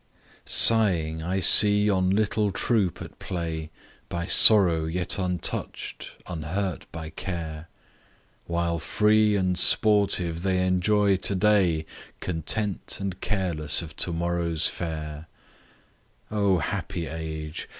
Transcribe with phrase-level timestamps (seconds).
[0.47, 3.69] SIGHING I see yon little troop at play,
[4.09, 7.69] By sorrow yet untouch'd; unhurt by care;
[8.47, 11.85] While free and sportive they enjoy to day,
[12.19, 15.27] 'Content and careless of to morrow's fare!'
[16.31, 17.69] O happy age!